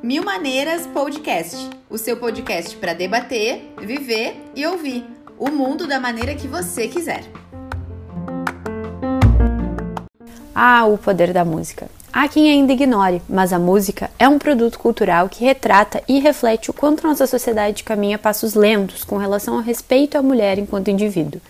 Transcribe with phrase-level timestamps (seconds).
[0.00, 5.04] Mil Maneiras Podcast, o seu podcast para debater, viver e ouvir
[5.36, 7.24] o mundo da maneira que você quiser.
[10.54, 11.90] Ah, o poder da música.
[12.12, 16.70] Há quem ainda ignore, mas a música é um produto cultural que retrata e reflete
[16.70, 21.40] o quanto nossa sociedade caminha passos lentos com relação ao respeito à mulher enquanto indivíduo.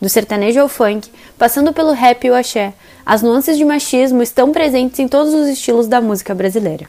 [0.00, 2.74] Do sertanejo ao funk, passando pelo rap e o axé,
[3.04, 6.86] as nuances de machismo estão presentes em todos os estilos da música brasileira.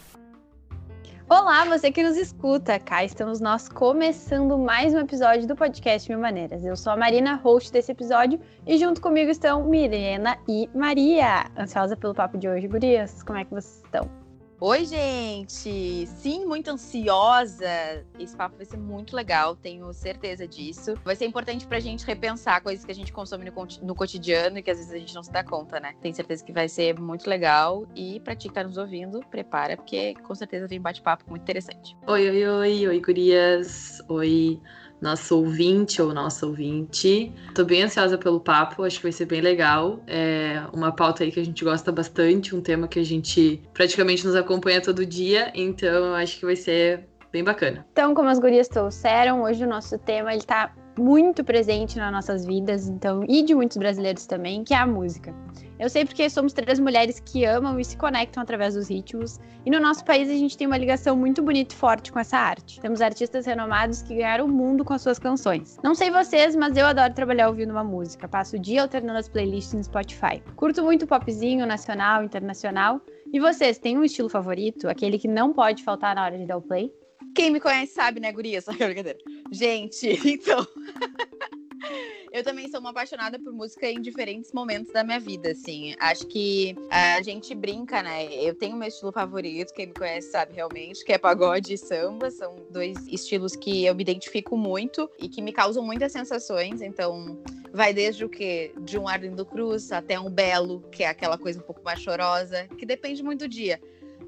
[1.30, 2.77] Olá, você que nos escuta.
[2.80, 6.66] Cá estamos nós começando mais um episódio do podcast Mil Maneiras.
[6.66, 11.46] Eu sou a Marina, host desse episódio, e junto comigo estão Mirena e Maria.
[11.58, 13.24] Ansiosa pelo papo de hoje, gurias?
[13.24, 14.27] Como é que vocês estão?
[14.60, 16.08] Oi, gente!
[16.08, 17.70] Sim, muito ansiosa.
[18.18, 20.96] Esse papo vai ser muito legal, tenho certeza disso.
[21.06, 24.64] Vai ser importante pra gente repensar coisas que a gente consome no, no cotidiano e
[24.64, 25.94] que às vezes a gente não se dá conta, né?
[26.02, 27.88] Tenho certeza que vai ser muito legal.
[27.96, 31.96] E pra ti que tá nos ouvindo, prepara, porque com certeza vem bate-papo muito interessante.
[32.08, 34.02] Oi, oi, oi, oi, gurias.
[34.10, 34.60] Oi
[35.01, 37.31] nosso ouvinte ou nossa ouvinte.
[37.53, 39.99] Tô bem ansiosa pelo papo, acho que vai ser bem legal.
[40.07, 44.25] É uma pauta aí que a gente gosta bastante, um tema que a gente praticamente
[44.25, 47.85] nos acompanha todo dia, então acho que vai ser bem bacana.
[47.91, 52.45] Então, como as gurias trouxeram, hoje o nosso tema ele tá muito presente nas nossas
[52.45, 55.34] vidas, então, e de muitos brasileiros também, que é a música.
[55.79, 59.70] Eu sei porque somos três mulheres que amam e se conectam através dos ritmos, e
[59.70, 62.79] no nosso país a gente tem uma ligação muito bonita e forte com essa arte.
[62.79, 65.78] Temos artistas renomados que ganharam o mundo com as suas canções.
[65.84, 68.28] Não sei vocês, mas eu adoro trabalhar ouvindo uma música.
[68.28, 70.41] Passo o dia alternando as playlists no Spotify.
[70.56, 73.01] Curto muito popzinho, nacional, internacional.
[73.31, 74.88] E vocês, têm um estilo favorito?
[74.88, 76.91] Aquele que não pode faltar na hora de dar o play?
[77.38, 78.59] Quem me conhece sabe, né, guria?
[78.63, 79.19] Só que brincadeira.
[79.52, 80.66] Gente, então.
[82.34, 85.94] eu também sou uma apaixonada por música em diferentes momentos da minha vida, assim.
[86.00, 88.25] Acho que a gente brinca, né?
[88.34, 92.31] Eu tenho meu estilo favorito, quem me conhece sabe realmente, que é pagode e samba.
[92.31, 96.81] São dois estilos que eu me identifico muito e que me causam muitas sensações.
[96.81, 97.40] Então,
[97.72, 98.74] vai desde o que?
[98.80, 102.68] De um Arlindo Cruz até um Belo, que é aquela coisa um pouco mais chorosa,
[102.80, 103.80] que depende muito do dia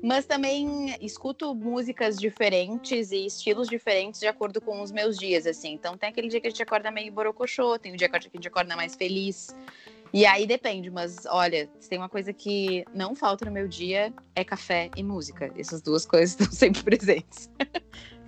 [0.01, 5.73] mas também escuto músicas diferentes e estilos diferentes de acordo com os meus dias, assim.
[5.73, 8.19] Então tem aquele dia que a gente acorda meio borocochô, tem o dia que a
[8.19, 9.55] gente acorda mais feliz.
[10.11, 14.11] E aí depende, mas olha, se tem uma coisa que não falta no meu dia
[14.35, 15.51] é café e música.
[15.55, 17.49] Essas duas coisas estão sempre presentes.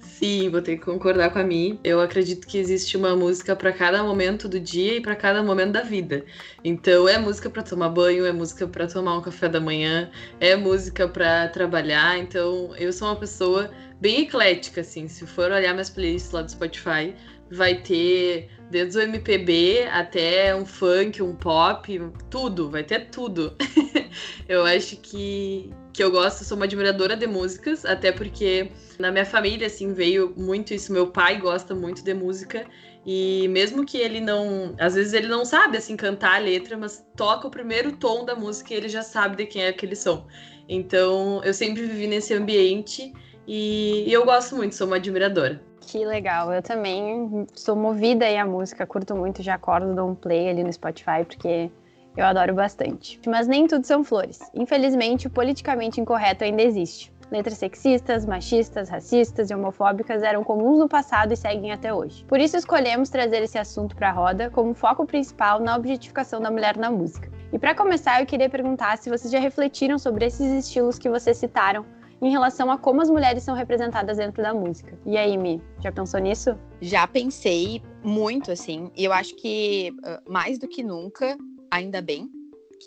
[0.01, 1.79] Sim, vou ter que concordar com a mim.
[1.83, 5.71] Eu acredito que existe uma música para cada momento do dia e para cada momento
[5.73, 6.25] da vida.
[6.63, 10.55] Então é música para tomar banho, é música para tomar um café da manhã, é
[10.55, 12.17] música para trabalhar.
[12.17, 13.69] Então eu sou uma pessoa
[13.99, 15.07] bem eclética assim.
[15.07, 17.15] Se for olhar minhas playlists lá do Spotify,
[17.51, 23.55] vai ter desde o MPB até um funk, um pop, tudo, vai ter tudo.
[24.47, 29.25] eu acho que, que eu gosto, sou uma admiradora de músicas, até porque na minha
[29.25, 30.93] família, assim, veio muito isso.
[30.93, 32.65] Meu pai gosta muito de música
[33.05, 37.05] e mesmo que ele não, às vezes ele não sabe assim cantar a letra, mas
[37.15, 40.25] toca o primeiro tom da música e ele já sabe de quem é aquele som.
[40.69, 43.11] Então, eu sempre vivi nesse ambiente
[43.47, 45.61] e, e eu gosto muito, sou uma admiradora.
[45.81, 50.15] Que legal, eu também sou movida aí a música, curto muito, já acordo, dou um
[50.15, 51.71] play ali no Spotify, porque
[52.15, 53.19] eu adoro bastante.
[53.25, 54.39] Mas nem tudo são flores.
[54.53, 57.11] Infelizmente, o politicamente incorreto ainda existe.
[57.31, 62.25] Letras sexistas, machistas, racistas e homofóbicas eram comuns no passado e seguem até hoje.
[62.25, 66.51] Por isso escolhemos trazer esse assunto para a roda como foco principal na objetificação da
[66.51, 67.31] mulher na música.
[67.53, 71.37] E para começar, eu queria perguntar se vocês já refletiram sobre esses estilos que vocês
[71.37, 71.85] citaram
[72.21, 74.97] em relação a como as mulheres são representadas dentro da música.
[75.05, 76.57] E aí, Mi, já pensou nisso?
[76.81, 78.91] Já pensei muito, assim.
[78.95, 79.93] E eu acho que
[80.27, 81.37] mais do que nunca,
[81.71, 82.29] ainda bem,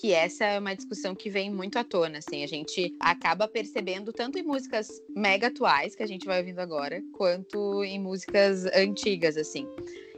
[0.00, 4.12] que essa é uma discussão que vem muito à tona, assim, a gente acaba percebendo
[4.12, 9.37] tanto em músicas mega atuais que a gente vai ouvindo agora, quanto em músicas antigas,
[9.37, 9.67] assim.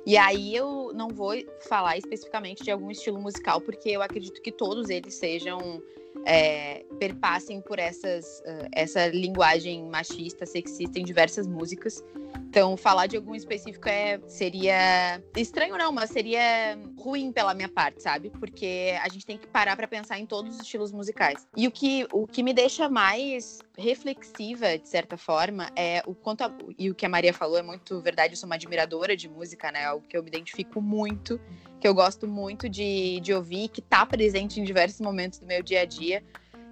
[0.06, 1.32] E aí eu não vou
[1.68, 5.82] falar especificamente de algum estilo musical, porque eu acredito que todos eles sejam
[6.24, 8.42] é, perpassem por essas,
[8.72, 12.02] essa linguagem machista, sexista em diversas músicas.
[12.48, 18.02] Então, falar de algum específico é, seria estranho, não, mas seria ruim pela minha parte,
[18.02, 18.30] sabe?
[18.30, 21.46] Porque a gente tem que parar para pensar em todos os estilos musicais.
[21.56, 26.42] E o que, o que me deixa mais reflexiva, de certa forma, é o quanto.
[26.42, 29.28] A, e o que a Maria falou é muito verdade, eu sou uma admiradora de
[29.28, 29.84] música, né?
[29.84, 31.40] Algo que eu me identifico muito
[31.78, 35.62] que eu gosto muito de, de ouvir, que tá presente em diversos momentos do meu
[35.62, 36.22] dia a dia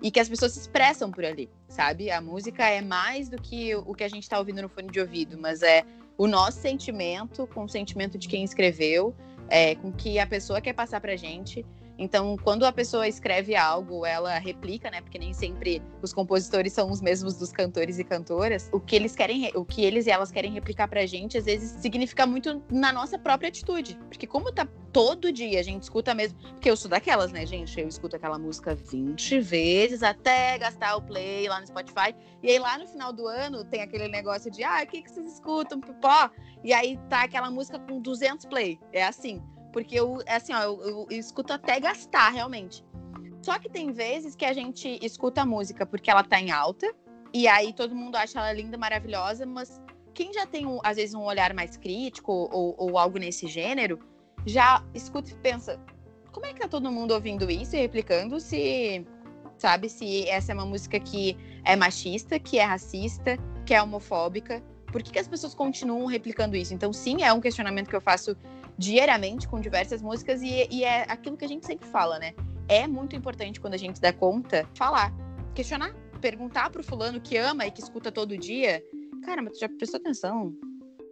[0.03, 2.11] e que as pessoas se expressam por ali, sabe?
[2.11, 5.01] A música é mais do que o que a gente tá ouvindo no fone de
[5.01, 5.85] ouvido, mas é
[6.17, 9.15] o nosso sentimento com o sentimento de quem escreveu,
[9.49, 11.65] é, com que a pessoa quer passar pra gente.
[11.99, 15.01] Então, quando a pessoa escreve algo, ela replica, né?
[15.01, 18.69] Porque nem sempre os compositores são os mesmos dos cantores e cantoras.
[18.73, 21.71] O que eles querem, o que eles e elas querem replicar pra gente, às vezes
[21.81, 23.97] significa muito na nossa própria atitude.
[24.09, 26.39] Porque como tá todo dia, a gente escuta mesmo.
[26.41, 27.79] Porque eu sou daquelas, né, gente?
[27.79, 32.15] Eu escuto aquela música 20 vezes até gastar o play lá no Spotify.
[32.43, 35.11] E aí lá no final do ano tem aquele negócio de, ah, o que, que
[35.11, 36.31] vocês escutam, pipó?
[36.63, 38.81] E aí tá aquela música com 200 play.
[38.93, 39.43] É assim.
[39.75, 42.85] Porque eu, é assim, ó, eu, eu, escuto até gastar, realmente.
[43.43, 46.95] Só que tem vezes que a gente escuta a música porque ela tá em alta,
[47.33, 49.83] e aí todo mundo acha ela linda, maravilhosa, mas
[50.15, 53.99] quem já tem, às vezes, um olhar mais crítico ou, ou algo nesse gênero,
[54.47, 55.81] já escuta e pensa:
[56.31, 59.05] como é que tá todo mundo ouvindo isso e replicando se,
[59.59, 63.37] sabe, se essa é uma música que é machista, que é racista,
[63.67, 64.63] que é homofóbica?
[64.93, 66.73] Por que, que as pessoas continuam replicando isso?
[66.73, 68.37] Então, sim, é um questionamento que eu faço
[68.79, 72.35] diariamente com diversas músicas e, e é aquilo que a gente sempre fala, né?
[72.69, 75.13] É muito importante quando a gente dá conta falar,
[75.55, 78.83] questionar, perguntar pro fulano que ama e que escuta todo dia.
[79.25, 80.55] Cara, mas tu já prestou atenção?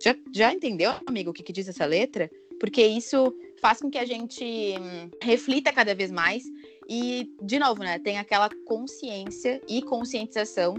[0.02, 2.30] Já, já entendeu, amigo, o que, que diz essa letra?
[2.58, 6.42] Porque isso faz com que a gente hum, reflita cada vez mais
[6.88, 10.74] e, de novo, né, tem aquela consciência e conscientização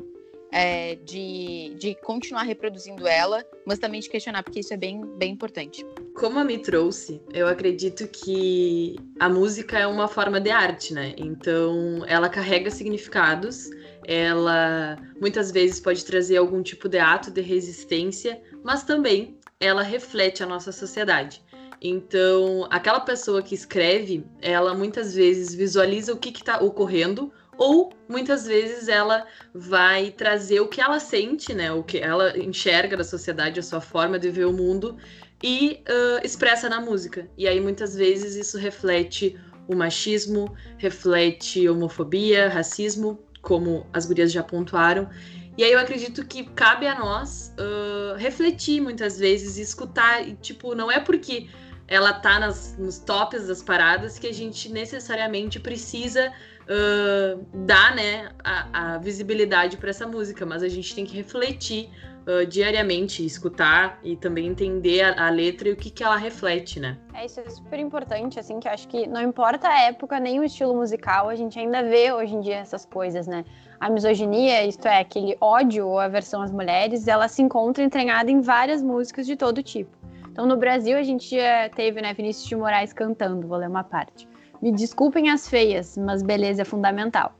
[0.51, 5.31] é, de, de continuar reproduzindo ela, mas também de questionar, porque isso é bem, bem
[5.31, 5.85] importante.
[6.23, 11.13] Como a me trouxe, eu acredito que a música é uma forma de arte, né?
[11.17, 13.69] Então, ela carrega significados,
[14.07, 20.41] ela muitas vezes pode trazer algum tipo de ato de resistência, mas também ela reflete
[20.41, 21.43] a nossa sociedade.
[21.81, 28.47] Então, aquela pessoa que escreve, ela muitas vezes visualiza o que está ocorrendo ou muitas
[28.47, 33.59] vezes ela vai trazer o que ela sente, né, o que ela enxerga da sociedade,
[33.59, 34.97] a sua forma de ver o mundo
[35.43, 37.27] e uh, expressa na música.
[37.37, 39.37] E aí muitas vezes isso reflete
[39.67, 45.09] o machismo, reflete homofobia, racismo, como as gurias já pontuaram.
[45.57, 50.73] E aí eu acredito que cabe a nós uh, refletir muitas vezes, escutar, e tipo,
[50.73, 51.49] não é porque
[51.87, 56.31] ela tá nas, nos tops das paradas que a gente necessariamente precisa
[56.63, 61.89] uh, dar né, a, a visibilidade para essa música, mas a gente tem que refletir
[62.27, 66.79] uh, diariamente, escutar e também entender a, a, letra e o que, que ela reflete,
[66.79, 66.97] né?
[67.13, 70.39] É, isso é super importante, assim, que eu acho que não importa a época nem
[70.39, 73.45] o estilo musical, a gente ainda vê hoje em dia essas coisas, né?
[73.79, 78.41] A misoginia, isto é, aquele ódio ou aversão às mulheres, ela se encontra entranhada em
[78.41, 79.91] várias músicas de todo tipo.
[80.31, 83.83] Então, no Brasil, a gente já teve, né, Vinícius de Moraes cantando, vou ler uma
[83.83, 84.27] parte.
[84.61, 87.35] Me desculpem as feias, mas beleza é fundamental.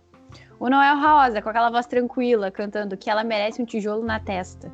[0.64, 4.72] O Noel Rosa, com aquela voz tranquila, cantando que ela merece um tijolo na testa.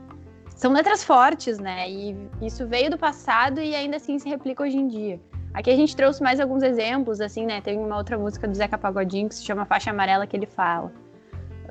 [0.56, 1.90] São letras fortes, né?
[1.90, 5.20] E isso veio do passado e ainda assim se replica hoje em dia.
[5.52, 7.60] Aqui a gente trouxe mais alguns exemplos, assim, né?
[7.60, 10.92] Tem uma outra música do Zeca Pagodinho que se chama Faixa Amarela que ele fala.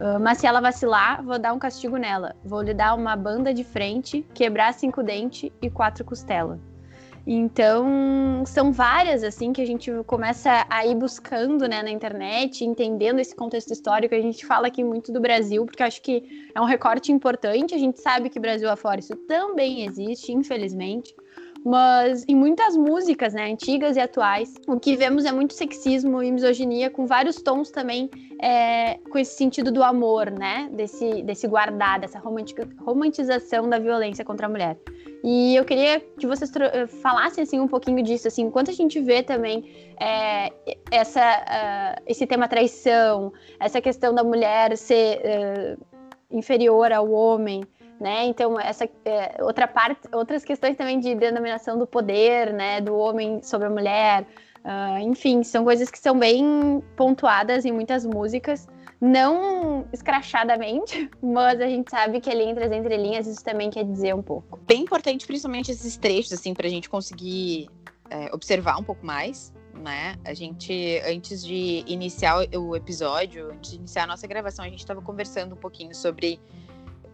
[0.00, 2.34] Uh, mas se ela vacilar, vou dar um castigo nela.
[2.44, 6.58] Vou lhe dar uma banda de frente, quebrar cinco dentes e quatro costelas.
[7.30, 13.18] Então, são várias, assim, que a gente começa a ir buscando, né, na internet, entendendo
[13.18, 14.14] esse contexto histórico.
[14.14, 17.74] A gente fala aqui muito do Brasil, porque acho que é um recorte importante.
[17.74, 21.14] A gente sabe que Brasil afora isso também existe, infelizmente
[21.64, 26.30] mas em muitas músicas, né, antigas e atuais, o que vemos é muito sexismo e
[26.30, 28.08] misoginia, com vários tons também,
[28.40, 34.46] é, com esse sentido do amor, né, desse, desse guardar, dessa romantização da violência contra
[34.46, 34.78] a mulher.
[35.22, 39.00] E eu queria que vocês eh, falassem assim um pouquinho disso, assim, enquanto a gente
[39.00, 40.52] vê também é,
[40.92, 45.86] essa, uh, esse tema traição, essa questão da mulher ser uh,
[46.30, 47.64] inferior ao homem,
[48.00, 48.26] né?
[48.26, 53.42] Então essa é, outra parte, outras questões também de denominação do poder, né, do homem
[53.42, 54.24] sobre a mulher,
[54.64, 58.66] uh, enfim, são coisas que são bem pontuadas em muitas músicas,
[59.00, 64.14] não escrachadamente, mas a gente sabe que ali entre as entrelinhas isso também quer dizer
[64.14, 64.58] um pouco.
[64.66, 67.68] Bem importante, principalmente esses trechos, assim, para a gente conseguir
[68.10, 69.52] é, observar um pouco mais.
[69.74, 70.16] Né?
[70.24, 74.80] A gente, antes de iniciar o episódio, antes de iniciar a nossa gravação, a gente
[74.80, 76.40] estava conversando um pouquinho sobre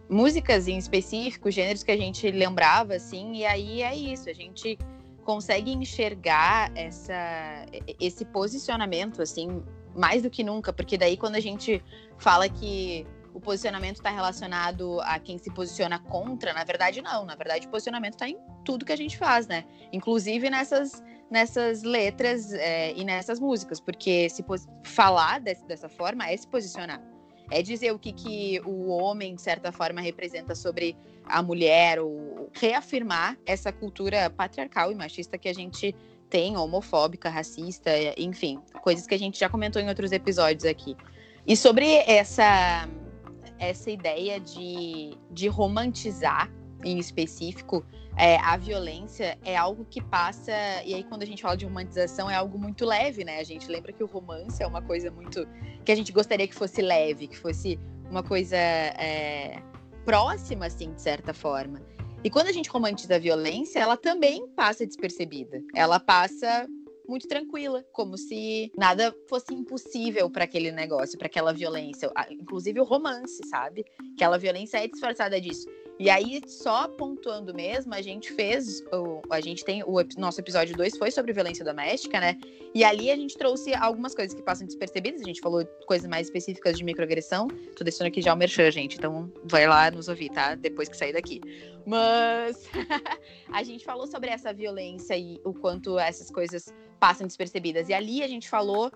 [0.09, 4.77] músicas em específico, gêneros que a gente lembrava, assim, e aí é isso, a gente
[5.25, 7.65] consegue enxergar essa,
[7.99, 9.63] esse posicionamento, assim,
[9.95, 11.83] mais do que nunca, porque daí quando a gente
[12.17, 17.35] fala que o posicionamento está relacionado a quem se posiciona contra, na verdade não, na
[17.35, 19.65] verdade o posicionamento está em tudo que a gente faz, né?
[19.91, 24.45] Inclusive nessas, nessas letras é, e nessas músicas, porque se
[24.83, 27.01] falar desse, dessa forma é se posicionar
[27.51, 32.49] é dizer o que, que o homem, de certa forma, representa sobre a mulher, ou
[32.53, 35.95] reafirmar essa cultura patriarcal e machista que a gente
[36.29, 40.95] tem, homofóbica, racista, enfim, coisas que a gente já comentou em outros episódios aqui.
[41.45, 42.89] E sobre essa,
[43.59, 46.51] essa ideia de, de romantizar,
[46.83, 47.83] em específico,
[48.17, 50.51] é, a violência é algo que passa.
[50.85, 53.39] E aí, quando a gente fala de romantização, é algo muito leve, né?
[53.39, 55.47] A gente lembra que o romance é uma coisa muito.
[55.83, 57.79] que a gente gostaria que fosse leve, que fosse
[58.09, 59.61] uma coisa é,
[60.05, 61.81] próxima, assim, de certa forma.
[62.23, 65.61] E quando a gente romantiza a violência, ela também passa despercebida.
[65.75, 66.67] Ela passa
[67.07, 72.83] muito tranquila, como se nada fosse impossível para aquele negócio, para aquela violência, inclusive o
[72.83, 73.85] romance, sabe?
[74.15, 75.67] Aquela violência é disfarçada disso.
[75.97, 78.81] E aí, só pontuando mesmo, a gente fez.
[78.91, 79.81] O, a gente tem.
[79.83, 82.37] O nosso episódio 2 foi sobre violência doméstica, né?
[82.73, 85.21] E ali a gente trouxe algumas coisas que passam despercebidas.
[85.21, 87.47] A gente falou coisas mais específicas de microagressão.
[87.77, 88.97] Tô deixando aqui já o merchan, gente.
[88.97, 90.55] Então vai lá nos ouvir, tá?
[90.55, 91.39] Depois que sair daqui.
[91.85, 92.69] Mas
[93.53, 97.87] a gente falou sobre essa violência e o quanto essas coisas passam despercebidas.
[97.87, 98.91] E ali a gente falou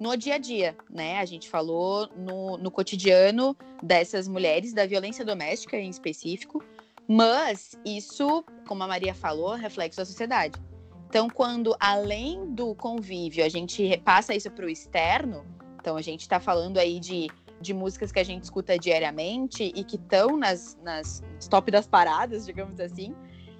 [0.00, 1.18] no dia a dia, né?
[1.18, 6.64] A gente falou no, no cotidiano dessas mulheres, da violência doméstica em específico,
[7.06, 10.58] mas isso, como a Maria falou, reflexo da sociedade.
[11.06, 15.44] Então, quando além do convívio a gente repassa isso para o externo,
[15.78, 17.28] então a gente está falando aí de,
[17.60, 22.46] de músicas que a gente escuta diariamente e que estão nas, nas top das paradas,
[22.46, 23.14] digamos assim,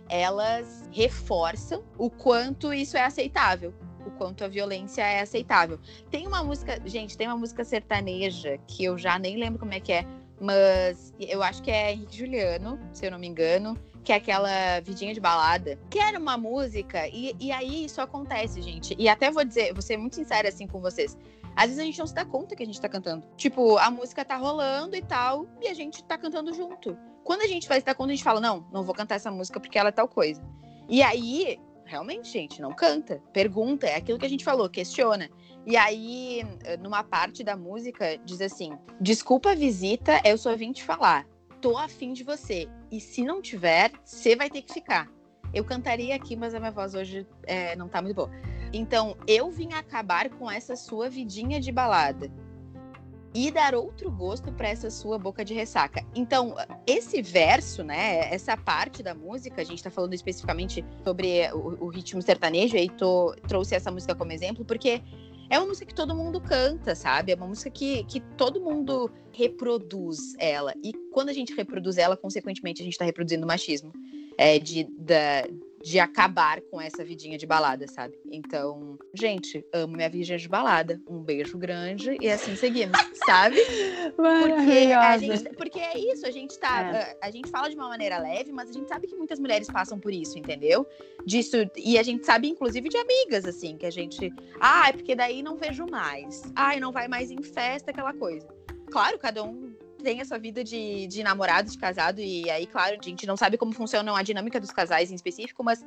[0.09, 3.75] elas reforçam o quanto isso é aceitável
[4.07, 5.79] o quanto a violência é aceitável.
[6.11, 9.81] Tem uma música, gente, tem uma música sertaneja que eu já nem lembro como é
[9.81, 10.07] que é,
[10.41, 14.81] mas eu acho que é Henrique Juliano, se eu não me engano, que é aquela
[14.81, 18.95] vidinha de balada, que era uma música, e, e aí isso acontece, gente.
[18.99, 21.17] E até vou dizer, vou ser muito sincera assim com vocês.
[21.55, 23.27] Às vezes a gente não se dá conta que a gente tá cantando.
[23.37, 26.97] Tipo, a música tá rolando e tal, e a gente tá cantando junto.
[27.25, 29.31] Quando a gente vai se dar conta, a gente fala: não, não vou cantar essa
[29.31, 30.43] música porque ela é tal coisa.
[30.89, 33.21] E aí, realmente, gente, não canta.
[33.33, 35.29] Pergunta, é aquilo que a gente falou, questiona.
[35.67, 36.43] E aí,
[36.81, 41.27] numa parte da música, diz assim: Desculpa a visita, eu só vim te falar.
[41.61, 42.69] Tô afim de você.
[42.91, 45.11] E se não tiver, você vai ter que ficar.
[45.53, 48.31] Eu cantaria aqui, mas a minha voz hoje é, não tá muito boa.
[48.73, 52.31] Então, eu vim acabar com essa sua vidinha de balada
[53.35, 56.05] e dar outro gosto para essa sua boca de ressaca.
[56.15, 56.57] Então,
[56.87, 61.89] esse verso, né, essa parte da música, a gente está falando especificamente sobre o, o
[61.89, 65.01] ritmo sertanejo, e tô, trouxe essa música como exemplo, porque
[65.49, 67.33] é uma música que todo mundo canta, sabe?
[67.33, 70.73] É uma música que, que todo mundo reproduz ela.
[70.83, 73.93] E quando a gente reproduz ela, consequentemente, a gente está reproduzindo o machismo.
[74.39, 75.45] É, de, da,
[75.83, 78.19] de acabar com essa vidinha de balada, sabe?
[78.31, 81.01] Então, gente, amo minha vidinha de balada.
[81.09, 83.57] Um beijo grande e assim seguimos, sabe?
[84.15, 86.83] Porque, a gente, porque é isso, a gente tá.
[86.83, 87.17] É.
[87.23, 89.69] A, a, gente fala de uma maneira leve, mas a gente sabe que muitas mulheres
[89.69, 90.87] passam por isso, entendeu?
[91.25, 91.57] Disso.
[91.77, 94.33] E a gente sabe, inclusive, de amigas, assim, que a gente.
[94.61, 96.43] Ah, é porque daí não vejo mais.
[96.55, 98.47] Ai, não vai mais em festa, aquela coisa.
[98.91, 99.70] Claro, cada um
[100.01, 103.57] tem essa vida de, de namorado, de casado, e aí, claro, a gente não sabe
[103.57, 105.85] como funciona a dinâmica dos casais em específico, mas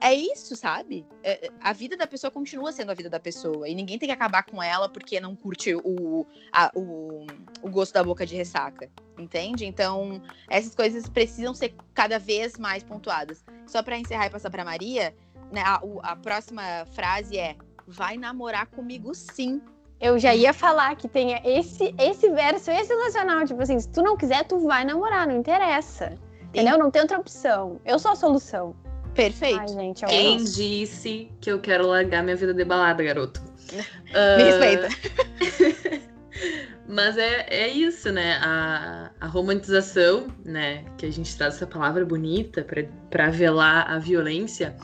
[0.00, 1.06] é isso, sabe?
[1.22, 3.68] É, é, a vida da pessoa continua sendo a vida da pessoa.
[3.68, 7.26] E ninguém tem que acabar com ela porque não curte o, a, o,
[7.60, 8.90] o gosto da boca de ressaca.
[9.18, 9.66] Entende?
[9.66, 13.44] Então, essas coisas precisam ser cada vez mais pontuadas.
[13.66, 15.14] Só para encerrar e passar para Maria,
[15.52, 19.60] né, a, a próxima frase é: vai namorar comigo sim
[20.00, 23.44] eu já ia falar que tenha esse, esse verso excepcional.
[23.44, 26.14] Tipo assim, se tu não quiser, tu vai namorar, não interessa.
[26.48, 26.78] Entendeu?
[26.78, 27.80] Não tem outra opção.
[27.84, 28.74] Eu sou a solução.
[29.14, 29.60] Perfeito.
[29.60, 30.54] Ai, gente, é Quem nosso.
[30.54, 33.42] disse que eu quero largar minha vida de balada, garoto?
[33.72, 34.88] Me respeita.
[34.88, 36.00] Ah,
[36.88, 38.40] mas é, é isso, né?
[38.42, 40.84] A, a romantização, né?
[40.96, 42.66] Que a gente traz essa palavra bonita
[43.10, 44.74] para velar a violência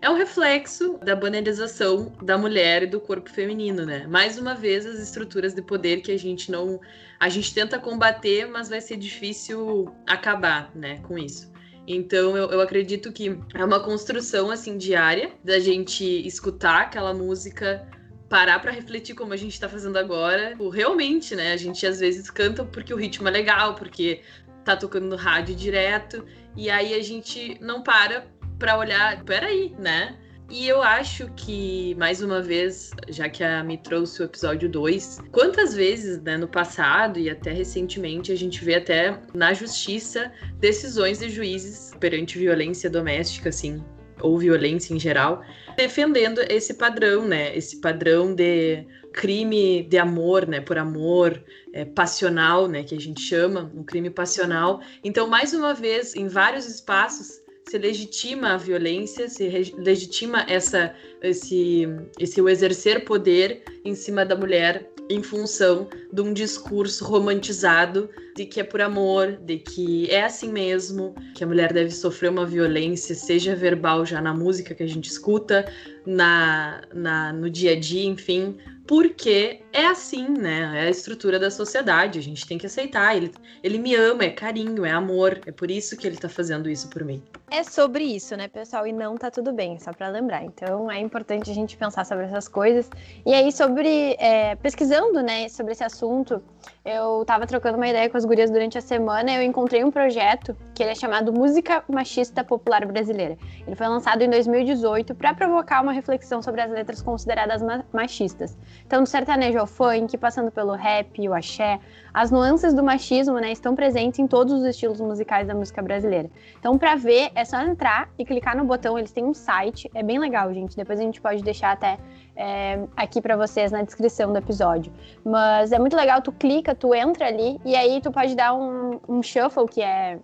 [0.00, 4.06] é um reflexo da banalização da mulher e do corpo feminino, né?
[4.06, 6.80] Mais uma vez, as estruturas de poder que a gente não.
[7.18, 11.50] A gente tenta combater, mas vai ser difícil acabar, né, com isso.
[11.86, 17.88] Então, eu, eu acredito que é uma construção, assim, diária, da gente escutar aquela música
[18.28, 20.54] parar para refletir como a gente está fazendo agora.
[20.72, 21.52] Realmente, né?
[21.52, 24.20] A gente às vezes canta porque o ritmo é legal, porque
[24.64, 26.24] tá tocando no rádio direto,
[26.54, 28.26] e aí a gente não para
[28.58, 30.16] para olhar, peraí, né?
[30.50, 35.18] E eu acho que, mais uma vez, já que a me trouxe o episódio 2,
[35.30, 41.18] quantas vezes, né, no passado e até recentemente, a gente vê até na justiça decisões
[41.18, 43.84] de juízes perante violência doméstica, assim,
[44.22, 45.42] ou violência em geral,
[45.76, 47.56] defendendo esse padrão, né?
[47.56, 50.60] Esse padrão de crime de amor, né?
[50.60, 52.82] Por amor, é, passional, né?
[52.82, 54.80] Que a gente chama, um crime passional.
[55.04, 61.86] Então, mais uma vez, em vários espaços, se legitima a violência, se legitima essa, esse,
[62.18, 68.44] esse o exercer poder em cima da mulher em função de um discurso romantizado de
[68.44, 72.46] que é por amor, de que é assim mesmo, que a mulher deve sofrer uma
[72.46, 75.70] violência, seja verbal já na música que a gente escuta,
[76.06, 78.56] na, na no dia a dia, enfim,
[78.88, 80.72] porque é assim, né?
[80.74, 83.14] É a estrutura da sociedade, a gente tem que aceitar.
[83.14, 83.30] Ele,
[83.62, 86.88] ele me ama, é carinho, é amor, é por isso que ele tá fazendo isso
[86.88, 87.22] por mim.
[87.50, 88.86] É sobre isso, né, pessoal?
[88.86, 90.42] E não tá tudo bem, só para lembrar.
[90.42, 92.88] Então é importante a gente pensar sobre essas coisas.
[93.26, 94.16] E aí, sobre.
[94.18, 96.42] É, pesquisando, né, sobre esse assunto,
[96.84, 100.56] eu tava trocando uma ideia com as gurias durante a semana eu encontrei um projeto
[100.74, 103.36] que ele é chamado Música Machista Popular Brasileira.
[103.66, 107.60] Ele foi lançado em 2018 para provocar uma reflexão sobre as letras consideradas
[107.92, 108.56] machistas.
[108.86, 111.78] Então, do sertanejo ao funk, passando pelo rap, o axé,
[112.12, 116.30] as nuances do machismo né, estão presentes em todos os estilos musicais da música brasileira.
[116.58, 118.98] Então, para ver, é só entrar e clicar no botão.
[118.98, 120.76] Eles têm um site, é bem legal, gente.
[120.76, 121.98] Depois a gente pode deixar até
[122.34, 124.92] é, aqui para vocês na descrição do episódio.
[125.24, 129.00] Mas é muito legal, tu clica, tu entra ali e aí tu pode dar um,
[129.08, 130.18] um shuffle, que é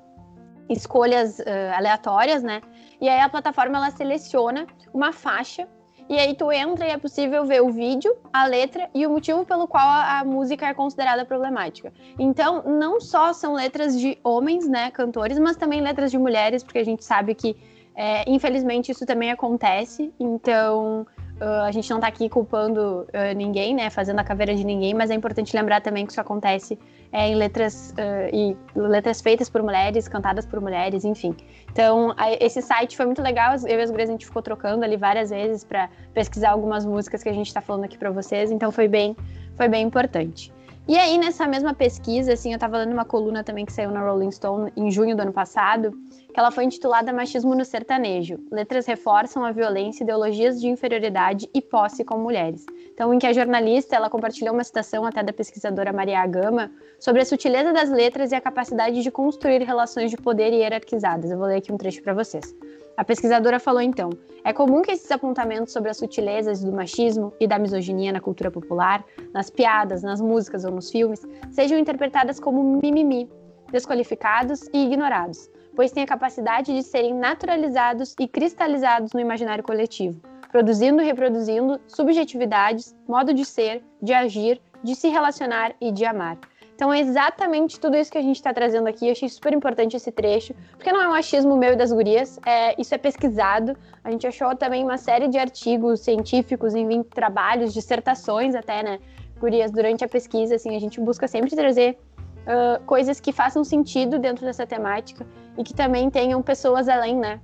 [0.69, 2.63] escolhas uh, aleatórias, né?
[3.01, 5.69] E aí a plataforma ela seleciona uma faixa
[6.09, 9.45] e aí tu entra e é possível ver o vídeo, a letra e o motivo
[9.45, 11.93] pelo qual a, a, música é considerada problemática.
[12.19, 16.79] Então, não só são letras de homens, né, cantores, mas também letras de mulheres, porque
[16.79, 17.57] a gente sabe que,
[17.95, 20.13] é, infelizmente, isso também acontece.
[20.21, 21.07] Então,
[21.41, 24.95] Uh, a gente não está aqui culpando uh, ninguém, né, fazendo a caveira de ninguém,
[24.95, 26.79] mas é importante lembrar também que isso acontece
[27.11, 31.35] é, em letras uh, e letras feitas por mulheres, cantadas por mulheres, enfim.
[31.73, 33.55] Então, a, esse site foi muito legal.
[33.67, 37.23] Eu e as gurias a gente ficou trocando ali várias vezes para pesquisar algumas músicas
[37.23, 38.53] que a gente está falando aqui para vocês.
[38.53, 39.17] Então, foi bem,
[39.57, 40.53] foi bem importante.
[40.87, 44.07] E aí, nessa mesma pesquisa, assim, eu estava lendo uma coluna também que saiu na
[44.07, 45.93] Rolling Stone em junho do ano passado,
[46.33, 48.39] que ela foi intitulada Machismo no Sertanejo.
[48.53, 52.67] Letras reforçam a violência, ideologias de inferioridade e posse com mulheres.
[52.93, 57.23] Então, em que a jornalista, ela compartilhou uma citação até da pesquisadora Maria Gama sobre
[57.23, 61.31] a sutileza das letras e a capacidade de construir relações de poder hierarquizadas.
[61.31, 62.55] Eu vou ler aqui um trecho para vocês.
[62.97, 64.11] A pesquisadora falou então:
[64.45, 68.51] é comum que esses apontamentos sobre as sutilezas do machismo e da misoginia na cultura
[68.51, 73.29] popular, nas piadas, nas músicas ou nos filmes, sejam interpretadas como mimimi,
[73.73, 80.21] desqualificados e ignorados, pois têm a capacidade de serem naturalizados e cristalizados no imaginário coletivo,
[80.53, 86.39] produzindo e reproduzindo subjetividades, modo de ser, de agir, de se relacionar e de amar.
[86.75, 89.07] Então é exatamente tudo isso que a gente está trazendo aqui.
[89.07, 92.39] Eu achei super importante esse trecho, porque não é um achismo meu e das gurias,
[92.45, 93.77] é, isso é pesquisado.
[94.03, 98.99] A gente achou também uma série de artigos científicos, enfim, trabalhos, dissertações até, né,
[99.39, 101.97] gurias, durante a pesquisa, assim, a gente busca sempre trazer
[102.45, 107.41] uh, coisas que façam sentido dentro dessa temática e que também tenham pessoas além, né,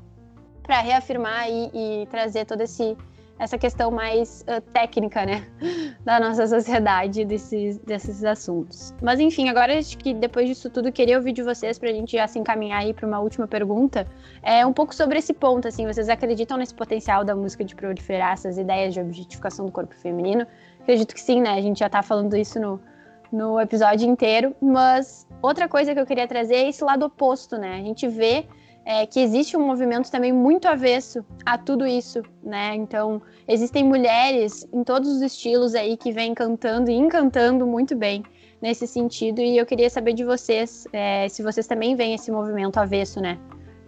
[0.63, 1.71] para reafirmar e,
[2.03, 2.97] e trazer todo esse
[3.41, 5.47] essa questão mais uh, técnica, né,
[6.05, 8.95] da nossa sociedade desses, desses assuntos.
[9.01, 12.13] Mas enfim, agora acho que depois disso tudo queria ouvir de vocês para a gente
[12.13, 14.07] já se encaminhar aí para uma última pergunta,
[14.43, 18.35] é um pouco sobre esse ponto, assim, vocês acreditam nesse potencial da música de proliferar
[18.35, 20.47] essas ideias de objetificação do corpo feminino?
[20.83, 21.55] Acredito que sim, né?
[21.55, 22.79] A gente já está falando isso no,
[23.33, 27.77] no episódio inteiro, mas outra coisa que eu queria trazer é esse lado oposto, né?
[27.77, 28.47] A gente vê
[28.85, 32.75] é, que existe um movimento também muito avesso a tudo isso, né?
[32.75, 38.25] Então, existem mulheres em todos os estilos aí que vêm cantando e encantando muito bem
[38.61, 39.41] nesse sentido.
[39.41, 43.39] E eu queria saber de vocês é, se vocês também veem esse movimento avesso, né?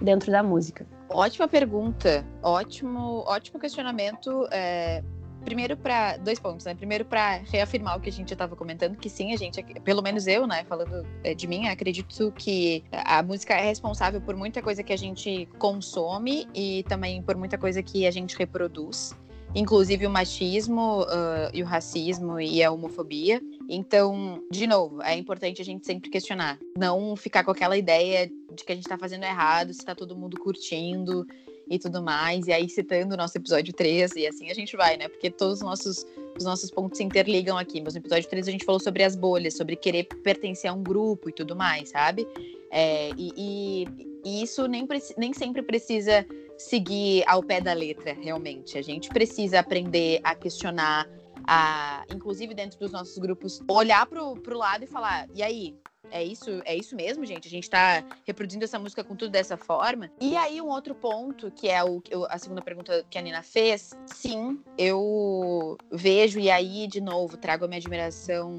[0.01, 0.87] Dentro da música.
[1.09, 4.49] Ótima pergunta, ótimo, ótimo questionamento.
[4.51, 5.03] É,
[5.45, 6.75] primeiro para dois pontos, né?
[6.75, 10.27] Primeiro para reafirmar o que a gente estava comentando, que sim, a gente, pelo menos
[10.27, 14.83] eu, né, falando é, de mim, acredito que a música é responsável por muita coisa
[14.83, 19.15] que a gente consome e também por muita coisa que a gente reproduz
[19.55, 23.41] inclusive o machismo uh, e o racismo e a homofobia.
[23.69, 28.65] Então, de novo, é importante a gente sempre questionar, não ficar com aquela ideia de
[28.65, 31.27] que a gente está fazendo errado, se está todo mundo curtindo
[31.73, 32.47] e tudo mais.
[32.47, 35.09] E aí, citando o nosso episódio 3, e assim a gente vai, né?
[35.09, 36.07] Porque todos os nossos,
[36.37, 37.81] os nossos pontos se interligam aqui.
[37.81, 40.83] Mas no episódio 3 a gente falou sobre as bolhas, sobre querer pertencer a um
[40.83, 42.29] grupo e tudo mais, sabe?
[42.71, 43.87] É, e, e,
[44.23, 46.27] e, isso nem, nem sempre precisa
[46.59, 48.77] seguir ao pé da letra, realmente.
[48.77, 51.09] A gente precisa aprender a questionar,
[51.47, 55.75] a, inclusive dentro dos nossos grupos, olhar pro, pro lado e falar: e aí,
[56.11, 57.49] é isso, é isso mesmo, gente.
[57.49, 60.11] A gente tá reproduzindo essa música com tudo dessa forma.
[60.21, 63.93] E aí, um outro ponto, que é o, a segunda pergunta que a Nina fez,
[64.07, 68.59] sim, eu vejo, e aí, de novo, trago a minha admiração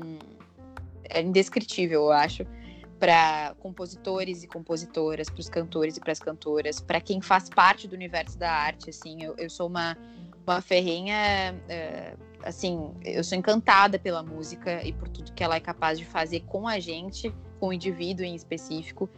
[1.10, 2.46] é indescritível, eu acho,
[2.98, 7.88] para compositores e compositoras, para os cantores e para as cantoras, para quem faz parte
[7.88, 8.90] do universo da arte.
[8.90, 9.98] Assim, eu, eu sou uma,
[10.46, 15.60] uma ferrenha, uh, assim, eu sou encantada pela música e por tudo que ela é
[15.60, 19.10] capaz de fazer com a gente, com o indivíduo em específico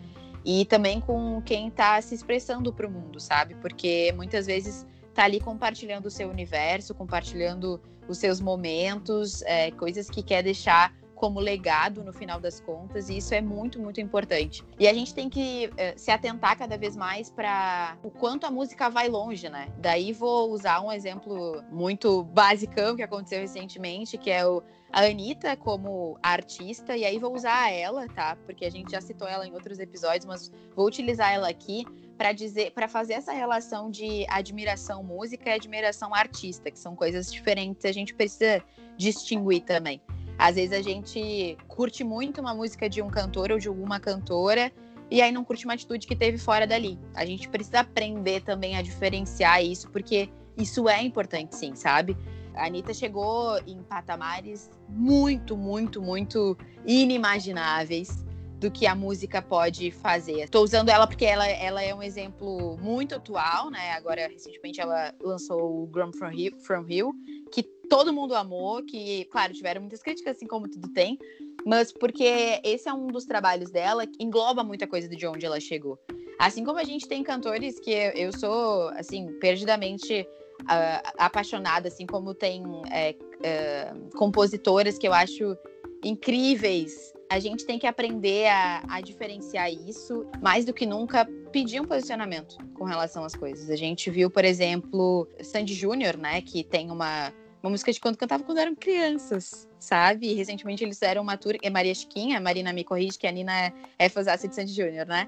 [0.45, 3.55] e também com quem está se expressando para o mundo, sabe?
[3.55, 10.09] Porque muitas vezes tá ali compartilhando o seu universo, compartilhando os seus momentos, é, coisas
[10.09, 14.63] que quer deixar como legado no final das contas, e isso é muito, muito importante.
[14.77, 18.51] E a gente tem que uh, se atentar cada vez mais para o quanto a
[18.51, 19.69] música vai longe, né?
[19.77, 24.61] Daí vou usar um exemplo muito basicão que aconteceu recentemente, que é o
[24.95, 28.37] a Anitta como artista, e aí vou usar ela, tá?
[28.45, 31.85] Porque a gente já citou ela em outros episódios, mas vou utilizar ela aqui
[32.17, 37.29] para dizer, para fazer essa relação de admiração música e admiração artista, que são coisas
[37.29, 38.63] diferentes, a gente precisa
[38.95, 40.01] distinguir também.
[40.37, 44.71] Às vezes a gente curte muito uma música de um cantor ou de alguma cantora
[45.09, 46.99] e aí não curte uma atitude que teve fora dali.
[47.13, 52.17] A gente precisa aprender também a diferenciar isso, porque isso é importante sim, sabe?
[52.55, 58.25] A Anitta chegou em patamares muito, muito, muito inimagináveis
[58.57, 60.39] do que a música pode fazer.
[60.39, 63.91] Estou usando ela porque ela, ela é um exemplo muito atual, né?
[63.91, 67.11] Agora, recentemente, ela lançou o Gram From Hill, From Hill
[67.51, 71.17] que todo mundo amou, que, claro, tiveram muitas críticas, assim como tudo tem,
[71.65, 75.59] mas porque esse é um dos trabalhos dela que engloba muita coisa de onde ela
[75.59, 75.99] chegou.
[76.37, 80.27] Assim como a gente tem cantores que eu sou, assim, perdidamente
[80.63, 85.57] uh, apaixonada, assim como tem uh, compositoras que eu acho
[86.03, 87.13] incríveis.
[87.29, 91.85] A gente tem que aprender a, a, diferenciar isso, mais do que nunca, pedir um
[91.85, 93.69] posicionamento com relação às coisas.
[93.69, 97.33] A gente viu, por exemplo, Sandy Júnior, né, que tem uma
[97.65, 100.27] uma música de quando cantava quando eram crianças, sabe?
[100.27, 103.51] E recentemente eles fizeram uma tour, é Maria Chiquinha, Marina me corrige, que a Nina
[103.59, 105.27] é, é fãzaça de Sandy Júnior, né?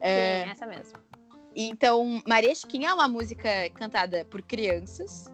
[0.00, 0.98] É, Sim, essa mesmo.
[1.54, 5.30] Então, Maria Chiquinha é uma música cantada por crianças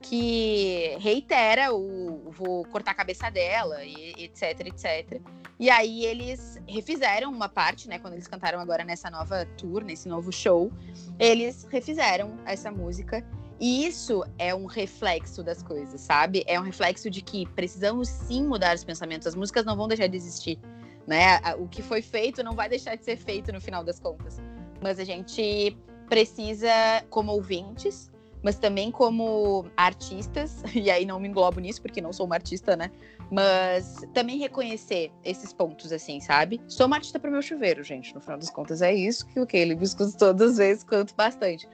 [0.00, 5.20] que reitera o vou cortar a cabeça dela, e etc, etc.
[5.58, 7.98] E aí eles refizeram uma parte, né?
[7.98, 10.72] Quando eles cantaram agora nessa nova tour, nesse novo show,
[11.18, 13.22] eles refizeram essa música
[13.58, 16.44] e isso é um reflexo das coisas, sabe?
[16.46, 19.26] É um reflexo de que precisamos sim mudar os pensamentos.
[19.26, 20.58] As músicas não vão deixar de existir,
[21.06, 21.38] né?
[21.58, 24.40] O que foi feito não vai deixar de ser feito no final das contas.
[24.82, 25.76] Mas a gente
[26.08, 26.70] precisa,
[27.08, 28.10] como ouvintes,
[28.42, 32.76] mas também como artistas, e aí não me englobo nisso porque não sou uma artista,
[32.76, 32.90] né?
[33.30, 36.60] Mas também reconhecer esses pontos, assim, sabe?
[36.68, 38.14] Sou uma artista pro meu chuveiro, gente.
[38.14, 41.66] No final das contas é isso que o ele busca todas as vezes, canto bastante.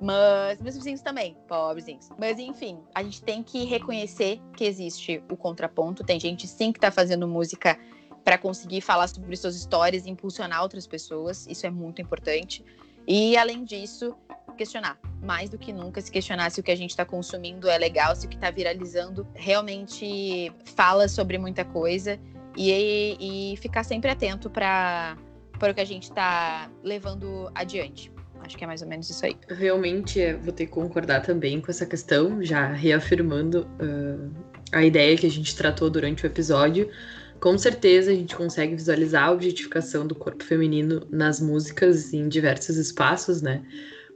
[0.00, 2.08] Mas meus vizinhos também, pobrezinhos.
[2.18, 6.02] Mas enfim, a gente tem que reconhecer que existe o contraponto.
[6.02, 7.78] Tem gente sim que tá fazendo música
[8.24, 11.46] para conseguir falar sobre suas histórias e impulsionar outras pessoas.
[11.46, 12.64] Isso é muito importante.
[13.06, 14.16] E além disso,
[14.56, 14.98] questionar.
[15.22, 18.16] Mais do que nunca, se questionar se o que a gente está consumindo é legal,
[18.16, 22.18] se o que está viralizando realmente fala sobre muita coisa.
[22.56, 25.16] E, e ficar sempre atento para
[25.62, 28.10] o que a gente está levando adiante.
[28.50, 29.36] Acho que é mais ou menos isso aí.
[29.48, 34.28] Realmente, é, vou ter que concordar também com essa questão, já reafirmando uh,
[34.72, 36.90] a ideia que a gente tratou durante o episódio.
[37.38, 42.76] Com certeza a gente consegue visualizar a objetificação do corpo feminino nas músicas em diversos
[42.76, 43.62] espaços, né?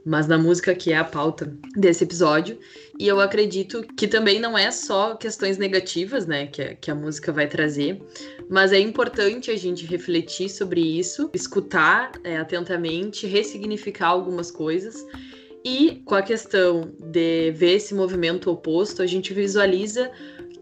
[0.05, 2.59] Mas na música que é a pauta desse episódio.
[2.99, 6.95] E eu acredito que também não é só questões negativas, né, que, a, que a
[6.95, 8.01] música vai trazer,
[8.49, 15.03] mas é importante a gente refletir sobre isso, escutar é, atentamente, ressignificar algumas coisas.
[15.67, 20.11] E com a questão de ver esse movimento oposto, a gente visualiza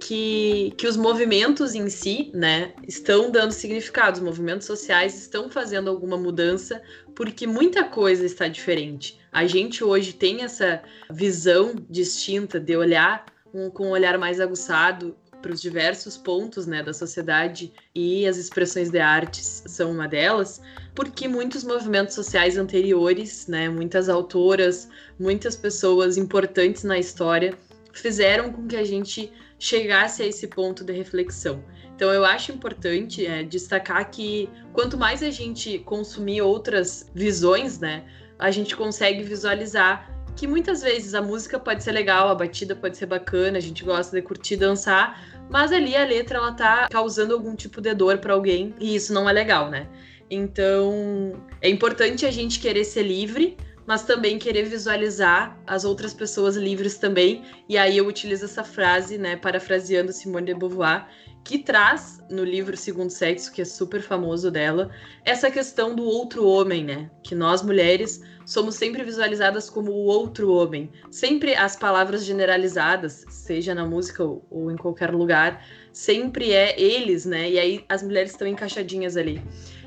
[0.03, 5.89] que, que os movimentos em si, né, estão dando significado, os movimentos sociais estão fazendo
[5.89, 6.81] alguma mudança,
[7.15, 9.17] porque muita coisa está diferente.
[9.31, 15.15] A gente hoje tem essa visão distinta de olhar um, com um olhar mais aguçado
[15.41, 20.61] para os diversos pontos né, da sociedade e as expressões de artes são uma delas,
[20.93, 27.57] porque muitos movimentos sociais anteriores, né, muitas autoras, muitas pessoas importantes na história
[27.93, 29.31] fizeram com que a gente
[29.63, 31.63] chegasse a esse ponto de reflexão.
[31.95, 38.03] Então eu acho importante é, destacar que quanto mais a gente consumir outras visões, né,
[38.37, 42.97] a gente consegue visualizar que muitas vezes a música pode ser legal, a batida pode
[42.97, 47.33] ser bacana, a gente gosta de curtir dançar, mas ali a letra ela tá causando
[47.33, 49.87] algum tipo de dor para alguém e isso não é legal, né?
[50.29, 56.55] Então, é importante a gente querer ser livre, mas também querer visualizar as outras pessoas
[56.55, 57.43] livres também.
[57.67, 61.07] E aí eu utilizo essa frase, né, parafraseando Simone de Beauvoir,
[61.43, 64.89] que traz no livro Segundo Sexo, que é super famoso dela,
[65.25, 67.11] essa questão do outro homem, né?
[67.21, 70.89] Que nós mulheres somos sempre visualizadas como o outro homem.
[71.11, 77.49] Sempre as palavras generalizadas, seja na música ou, em qualquer lugar, sempre é eles, né?
[77.49, 79.41] E aí as mulheres estão encaixadinhas ali.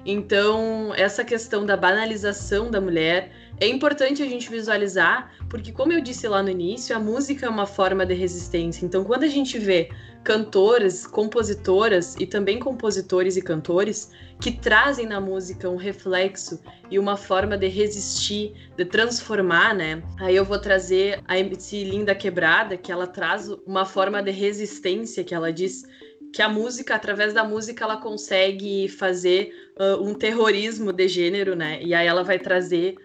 [0.04, 6.00] Então, essa questão da banalização da mulher é importante a gente visualizar, porque, como eu
[6.00, 8.84] disse lá no início, a música é uma forma de resistência.
[8.84, 9.90] Então, quando a gente vê
[10.22, 17.16] cantoras, compositoras e também compositores e cantores que trazem na música um reflexo e uma
[17.16, 20.02] forma de resistir, de transformar, né?
[20.18, 25.24] Aí eu vou trazer a MC Linda Quebrada, que ela traz uma forma de resistência,
[25.24, 25.84] que ela diz
[26.32, 31.80] que a música, através da música, ela consegue fazer uh, um terrorismo de gênero, né?
[31.82, 32.96] E aí ela vai trazer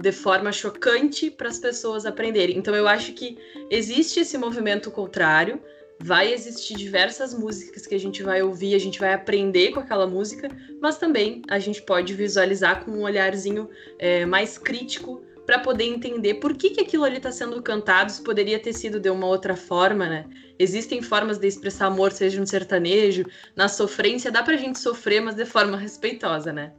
[0.00, 2.56] de forma chocante para as pessoas aprenderem.
[2.56, 3.38] Então eu acho que
[3.70, 5.60] existe esse movimento contrário.
[5.98, 10.06] Vai existir diversas músicas que a gente vai ouvir, a gente vai aprender com aquela
[10.06, 10.48] música,
[10.80, 16.34] mas também a gente pode visualizar com um olharzinho é, mais crítico para poder entender
[16.34, 19.56] por que, que aquilo ali está sendo cantado, se poderia ter sido de uma outra
[19.56, 20.26] forma, né?
[20.58, 25.36] Existem formas de expressar amor, seja no sertanejo, na sofrência, dá pra gente sofrer, mas
[25.36, 26.72] de forma respeitosa, né?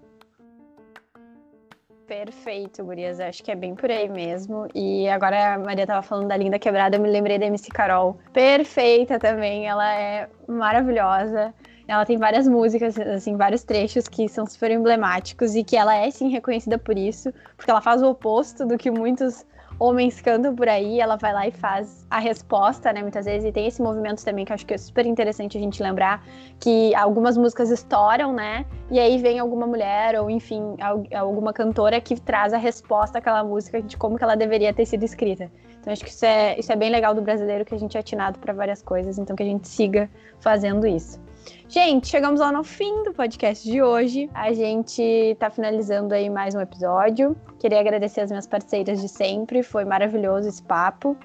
[2.08, 3.20] Perfeito, Gurias.
[3.20, 4.68] Acho que é bem por aí mesmo.
[4.74, 8.18] E agora a Maria tava falando da Linda Quebrada, eu me lembrei da MC Carol.
[8.32, 11.54] Perfeita também, ela é maravilhosa.
[11.86, 16.10] Ela tem várias músicas, assim, vários trechos que são super emblemáticos e que ela é,
[16.10, 19.46] sim, reconhecida por isso, porque ela faz o oposto do que muitos
[19.80, 23.52] homens cantam por aí, ela vai lá e faz a resposta, né, muitas vezes, e
[23.52, 26.24] tem esse movimento também que eu acho que é super interessante a gente lembrar,
[26.60, 30.76] que algumas músicas estouram, né, e aí vem alguma mulher, ou enfim,
[31.16, 35.04] alguma cantora que traz a resposta àquela música de como que ela deveria ter sido
[35.04, 35.52] escrita.
[35.80, 38.00] Então acho que isso é, isso é bem legal do brasileiro, que a gente é
[38.00, 40.10] atinado para várias coisas, então que a gente siga
[40.40, 41.20] fazendo isso.
[41.70, 44.30] Gente, chegamos no fim do podcast de hoje.
[44.34, 47.36] A gente está finalizando aí mais um episódio.
[47.60, 51.18] Queria agradecer as minhas parceiras de sempre, foi maravilhoso esse papo.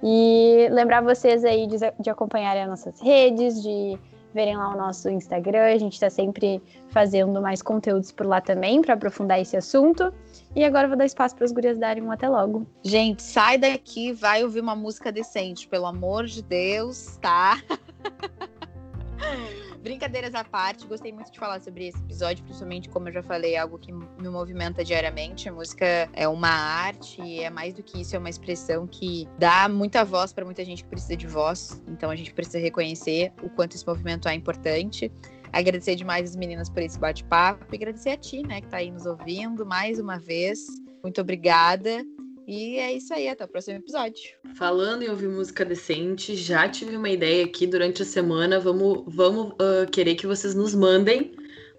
[0.00, 3.98] E lembrar vocês aí de, de acompanharem as nossas redes, de
[4.32, 5.74] verem lá o nosso Instagram.
[5.74, 10.14] A gente está sempre fazendo mais conteúdos por lá também para aprofundar esse assunto.
[10.54, 12.64] E agora vou dar espaço para as gurias darem um até logo.
[12.84, 17.60] Gente, sai daqui, vai ouvir uma música decente, pelo amor de Deus, tá?
[19.82, 23.56] Brincadeiras à parte, gostei muito de falar sobre esse episódio, principalmente como eu já falei,
[23.56, 25.48] algo que me movimenta diariamente.
[25.48, 29.68] A música é uma arte, é mais do que isso, é uma expressão que dá
[29.68, 31.82] muita voz para muita gente que precisa de voz.
[31.88, 35.10] Então a gente precisa reconhecer o quanto esse movimento é importante.
[35.50, 38.90] Agradecer demais as meninas por esse bate-papo e agradecer a ti, né, que está aí
[38.90, 40.66] nos ouvindo mais uma vez.
[41.02, 42.04] Muito obrigada.
[42.50, 44.32] E é isso aí, até o próximo episódio.
[44.56, 48.58] Falando em ouvir música decente, já tive uma ideia aqui durante a semana.
[48.58, 51.30] Vamos, vamos uh, querer que vocês nos mandem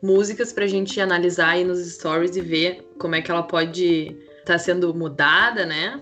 [0.01, 4.53] músicas pra gente analisar aí nos stories e ver como é que ela pode estar
[4.53, 6.01] tá sendo mudada, né?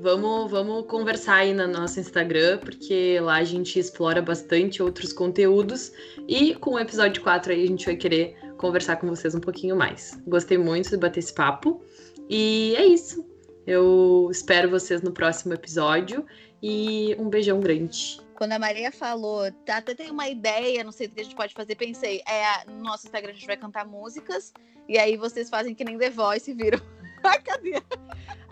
[0.00, 5.92] Vamos, vamos conversar aí no nosso Instagram, porque lá a gente explora bastante outros conteúdos.
[6.26, 9.76] E com o episódio 4 aí a gente vai querer conversar com vocês um pouquinho
[9.76, 10.20] mais.
[10.26, 11.80] Gostei muito de bater esse papo.
[12.28, 13.27] E é isso.
[13.68, 16.24] Eu espero vocês no próximo episódio
[16.62, 18.18] e um beijão grande.
[18.34, 21.36] Quando a Maria falou, tá, até tem uma ideia, não sei o que a gente
[21.36, 24.54] pode fazer, pensei, é, no nosso Instagram a gente vai cantar músicas,
[24.88, 26.80] e aí vocês fazem que nem The Voice e viram.
[27.22, 27.82] Ai, cadê?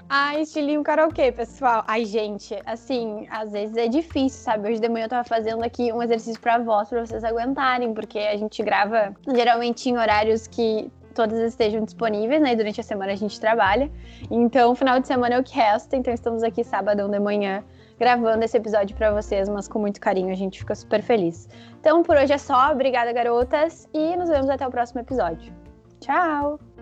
[0.06, 1.82] Ah, estilinho karaokê, pessoal.
[1.88, 4.68] Ai, gente, assim, às vezes é difícil, sabe?
[4.68, 8.18] Hoje de manhã eu tava fazendo aqui um exercício pra voz, pra vocês aguentarem, porque
[8.18, 12.54] a gente grava geralmente em horários que todas estejam disponíveis, né?
[12.54, 13.90] Durante a semana a gente trabalha.
[14.30, 15.96] Então, final de semana é o que resta.
[15.96, 17.64] Então, estamos aqui sábado de manhã
[17.98, 20.30] gravando esse episódio para vocês, mas com muito carinho.
[20.30, 21.48] A gente fica super feliz.
[21.80, 22.70] Então, por hoje é só.
[22.70, 23.88] Obrigada, garotas.
[23.94, 25.52] E nos vemos até o próximo episódio.
[26.00, 26.75] Tchau!